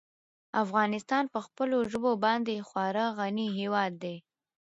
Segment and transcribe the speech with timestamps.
[0.63, 4.15] افغانستان په خپلو ژبو باندې خورا غني هېواد دی.